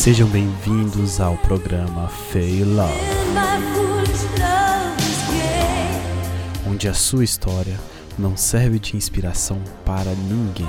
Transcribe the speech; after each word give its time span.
Sejam 0.00 0.26
bem-vindos 0.26 1.20
ao 1.20 1.36
programa 1.36 2.08
Fey 2.08 2.64
Love, 2.64 2.90
onde 6.66 6.88
a 6.88 6.94
sua 6.94 7.22
história 7.22 7.78
não 8.18 8.34
serve 8.34 8.78
de 8.78 8.96
inspiração 8.96 9.62
para 9.84 10.10
ninguém. 10.14 10.66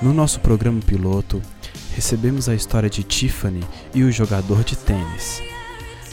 No 0.00 0.14
nosso 0.14 0.38
programa 0.38 0.80
piloto, 0.80 1.42
recebemos 1.96 2.48
a 2.48 2.54
história 2.54 2.88
de 2.88 3.02
Tiffany 3.02 3.64
e 3.92 4.04
o 4.04 4.12
jogador 4.12 4.62
de 4.62 4.76
tênis. 4.76 5.42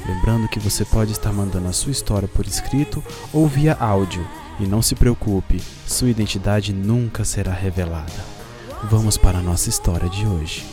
Lembrando 0.07 0.47
que 0.47 0.59
você 0.59 0.83
pode 0.83 1.11
estar 1.11 1.31
mandando 1.31 1.67
a 1.67 1.71
sua 1.71 1.91
história 1.91 2.27
por 2.27 2.47
escrito 2.47 3.03
ou 3.31 3.47
via 3.47 3.77
áudio 3.79 4.27
e 4.59 4.65
não 4.65 4.81
se 4.81 4.95
preocupe, 4.95 5.61
sua 5.85 6.09
identidade 6.09 6.73
nunca 6.73 7.23
será 7.23 7.53
revelada. 7.53 8.25
Vamos 8.83 9.17
para 9.17 9.39
a 9.39 9.41
nossa 9.41 9.69
história 9.69 10.09
de 10.09 10.25
hoje. 10.25 10.65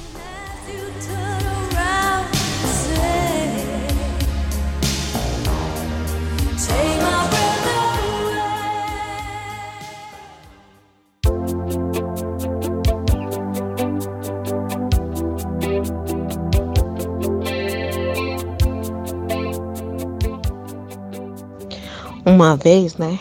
Uma 22.26 22.56
vez, 22.56 22.96
né? 22.96 23.20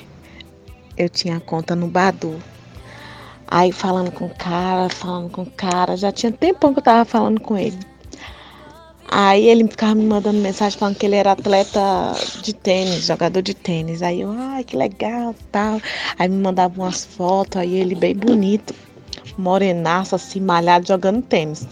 Eu 0.97 1.09
tinha 1.09 1.39
conta 1.39 1.75
no 1.75 1.87
Badu. 1.87 2.39
Aí 3.47 3.71
falando 3.71 4.11
com 4.11 4.25
o 4.25 4.35
cara, 4.35 4.89
falando 4.89 5.29
com 5.29 5.43
o 5.43 5.51
cara, 5.51 5.95
já 5.95 6.11
tinha 6.11 6.31
tempão 6.31 6.73
que 6.73 6.79
eu 6.79 6.83
tava 6.83 7.05
falando 7.05 7.39
com 7.39 7.57
ele. 7.57 7.77
Aí 9.15 9.47
ele 9.47 9.67
ficava 9.67 9.93
me 9.93 10.05
mandando 10.05 10.39
mensagem 10.39 10.79
falando 10.79 10.95
que 10.95 11.05
ele 11.05 11.15
era 11.15 11.33
atleta 11.33 11.79
de 12.41 12.51
tênis, 12.51 13.05
jogador 13.05 13.43
de 13.43 13.53
tênis. 13.53 14.01
Aí 14.01 14.21
eu, 14.21 14.31
ai, 14.31 14.63
que 14.63 14.75
legal, 14.75 15.35
tal. 15.51 15.79
Aí 16.17 16.27
me 16.27 16.41
mandava 16.41 16.81
umas 16.81 17.05
fotos, 17.05 17.61
aí 17.61 17.75
ele 17.75 17.93
bem 17.93 18.15
bonito, 18.15 18.73
morenaço, 19.37 20.15
assim, 20.15 20.39
malhado, 20.39 20.87
jogando 20.87 21.21
tênis. 21.21 21.67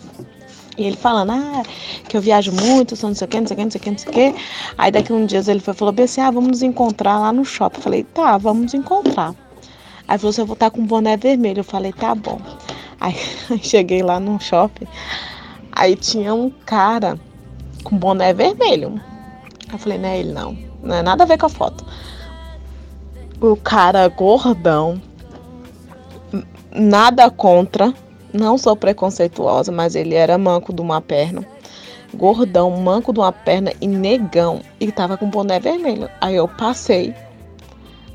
E 0.81 0.85
ele 0.85 0.97
falando, 0.97 1.31
ah, 1.31 1.63
que 2.09 2.17
eu 2.17 2.21
viajo 2.21 2.51
muito, 2.51 2.95
sou 2.95 3.09
não 3.09 3.15
sei 3.15 3.25
o 3.25 3.29
que, 3.29 3.39
não 3.39 3.47
sei 3.47 3.55
o 3.55 3.57
que, 3.57 3.63
não 3.63 3.71
sei 3.71 3.79
o 3.79 3.83
que, 3.83 3.91
não 3.91 3.97
sei 3.97 4.09
o 4.09 4.13
que. 4.13 4.35
Aí 4.77 4.91
daqui 4.91 5.13
um 5.13 5.25
dia 5.27 5.43
ele 5.47 5.59
foi, 5.59 5.75
falou 5.75 5.93
bem 5.93 6.05
assim, 6.05 6.21
ah, 6.21 6.31
vamos 6.31 6.49
nos 6.49 6.61
encontrar 6.63 7.19
lá 7.19 7.31
no 7.31 7.45
shopping. 7.45 7.77
Eu 7.77 7.83
falei, 7.83 8.03
tá, 8.03 8.37
vamos 8.39 8.63
nos 8.63 8.73
encontrar. 8.73 9.35
Aí 10.07 10.17
falou 10.17 10.33
eu 10.35 10.45
vou 10.45 10.55
estar 10.55 10.71
com 10.71 10.81
um 10.81 10.85
boné 10.85 11.15
vermelho. 11.17 11.59
Eu 11.59 11.63
falei, 11.63 11.93
tá 11.93 12.15
bom. 12.15 12.41
Aí 12.99 13.15
cheguei 13.61 14.01
lá 14.01 14.19
no 14.19 14.39
shopping, 14.39 14.87
aí 15.71 15.95
tinha 15.95 16.33
um 16.33 16.49
cara 16.49 17.19
com 17.83 17.95
boné 17.97 18.33
vermelho. 18.33 18.99
Eu 19.71 19.77
falei, 19.77 19.97
não 19.99 20.09
é 20.09 20.19
ele 20.19 20.33
não, 20.33 20.57
não 20.81 20.95
é 20.95 21.01
nada 21.01 21.23
a 21.23 21.27
ver 21.27 21.37
com 21.37 21.45
a 21.45 21.49
foto. 21.49 21.85
O 23.39 23.55
cara 23.55 24.07
gordão, 24.07 25.01
nada 26.71 27.29
contra, 27.29 27.93
não 28.33 28.57
sou 28.57 28.75
preconceituosa, 28.75 29.71
mas 29.71 29.95
ele 29.95 30.15
era 30.15 30.37
manco 30.37 30.73
de 30.73 30.81
uma 30.81 31.01
perna. 31.01 31.45
Gordão, 32.13 32.69
manco 32.71 33.13
de 33.13 33.19
uma 33.19 33.31
perna 33.31 33.71
e 33.79 33.87
negão. 33.87 34.61
E 34.79 34.91
tava 34.91 35.17
com 35.17 35.29
boné 35.29 35.59
vermelho. 35.59 36.09
Aí 36.19 36.35
eu 36.35 36.47
passei. 36.47 37.15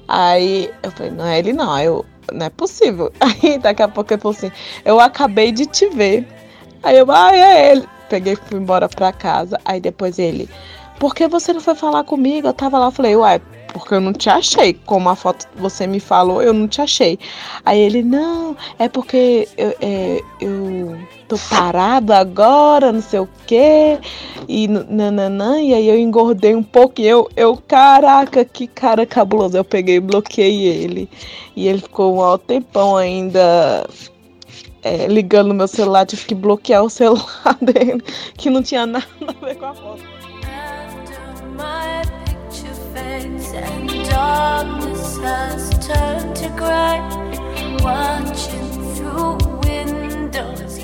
Aí 0.09 0.71
eu 0.83 0.91
falei, 0.91 1.13
não 1.13 1.27
é 1.27 1.39
ele 1.39 1.53
não. 1.53 1.73
Aí 1.73 1.87
eu, 1.87 2.05
não 2.33 2.47
é 2.47 2.51
possível. 2.51 3.13
Aí 3.21 3.59
daqui 3.59 3.83
a 3.83 3.89
pouco 3.89 4.13
ele 4.13 4.21
falou 4.21 4.37
assim, 4.37 4.51
eu 4.85 5.01
acabei 5.01 5.53
de 5.53 5.67
te 5.67 5.89
ver. 5.89 6.27
Aí 6.83 6.99
eu, 6.99 7.11
ah, 7.11 7.35
é 7.35 7.73
ele. 7.73 7.89
Peguei 8.09 8.35
e 8.35 8.37
fui 8.37 8.59
embora 8.59 8.89
pra 8.89 9.13
casa. 9.13 9.59
Aí 9.65 9.81
depois 9.81 10.19
ele, 10.19 10.49
por 10.99 11.15
que 11.15 11.27
você 11.27 11.53
não 11.53 11.61
foi 11.61 11.75
falar 11.75 12.05
comigo? 12.05 12.49
Eu 12.49 12.55
tava 12.55 12.79
lá, 12.79 12.87
eu 12.87 12.93
falei, 12.93 13.17
uai, 13.17 13.41
porque 13.77 13.95
eu 13.95 14.01
não 14.01 14.13
te 14.13 14.31
achei. 14.31 14.73
Como 14.73 15.09
a 15.09 15.15
foto 15.15 15.47
você 15.55 15.87
me 15.87 16.01
falou, 16.01 16.43
eu 16.43 16.55
não 16.55 16.67
te 16.67 16.81
achei. 16.81 17.19
Aí 17.65 17.79
ele, 17.79 18.03
não, 18.03 18.57
é 18.79 18.89
porque 18.89 19.47
eu, 19.57 19.77
é, 19.81 20.21
eu 20.41 20.99
tô 21.29 21.37
parado 21.51 22.13
agora, 22.13 22.91
não 22.91 23.03
sei 23.03 23.21
o 23.21 23.29
quê, 23.47 23.99
e 24.49 24.67
nananã, 24.67 25.61
e 25.61 25.75
aí 25.75 25.89
eu 25.89 25.99
engordei 25.99 26.55
um 26.55 26.63
pouco, 26.63 27.01
e 27.01 27.07
eu, 27.07 27.29
eu, 27.37 27.57
caraca, 27.69 28.45
que 28.45 28.67
cara 28.67 29.05
cabuloso. 29.05 29.57
Eu 29.57 29.65
peguei 29.65 29.97
e 29.97 30.01
bloqueei 30.01 30.65
ele. 30.65 31.09
E 31.55 31.69
ele 31.69 31.81
ficou 31.81 32.17
um 32.17 32.23
alto 32.23 32.47
tempão 32.47 32.97
ainda 32.97 33.87
é, 34.83 35.07
ligando 35.07 35.49
no 35.49 35.55
meu 35.55 35.69
celular, 35.69 36.07
tive 36.07 36.25
que 36.25 36.35
bloquear 36.35 36.83
o 36.83 36.89
celular 36.89 37.57
dele, 37.61 38.03
que 38.39 38.49
não 38.49 38.63
tinha 38.63 38.87
nada 38.87 39.07
a 39.27 39.45
ver 39.45 39.57
com 39.57 39.67
a 39.67 39.75
foto. 39.75 40.17
Darkness 44.09 45.19
has 45.19 45.69
turned 45.87 46.35
to. 46.37 46.47
Watching 47.83 48.71
through 48.95 49.37
windows, 49.63 50.79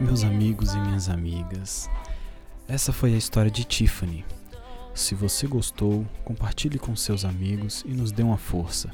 Meus 0.00 0.24
amigos 0.24 0.74
e 0.74 0.80
minhas 0.80 1.08
amigas, 1.08 1.88
essa 2.68 2.92
foi 2.92 3.14
a 3.14 3.16
história 3.16 3.50
de 3.50 3.64
Tiffany. 3.64 4.24
Se 4.94 5.14
você 5.14 5.46
gostou, 5.46 6.04
compartilhe 6.24 6.78
com 6.78 6.94
seus 6.96 7.24
amigos 7.24 7.82
e 7.86 7.92
nos 7.92 8.12
dê 8.12 8.22
uma 8.22 8.36
força. 8.36 8.90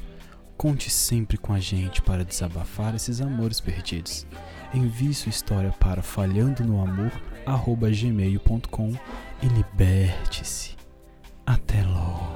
Conte 0.55 0.89
sempre 0.89 1.37
com 1.37 1.51
a 1.53 1.59
gente 1.59 2.01
para 2.01 2.23
desabafar 2.23 2.95
esses 2.95 3.19
amores 3.19 3.59
perdidos. 3.59 4.25
Envie 4.73 5.13
sua 5.13 5.29
história 5.29 5.71
para 5.71 6.01
falhando 6.01 6.63
no 6.63 6.81
amor@gmail.com 6.81 8.93
e 9.41 9.47
liberte-se. 9.47 10.77
Até 11.47 11.81
logo. 11.81 12.27